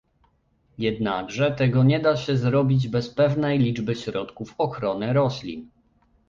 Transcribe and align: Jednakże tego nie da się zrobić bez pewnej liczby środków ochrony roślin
Jednakże 0.77 1.51
tego 1.51 1.83
nie 1.83 1.99
da 1.99 2.17
się 2.17 2.37
zrobić 2.37 2.87
bez 2.87 3.09
pewnej 3.09 3.59
liczby 3.59 3.95
środków 3.95 4.55
ochrony 4.57 5.13
roślin 5.13 5.69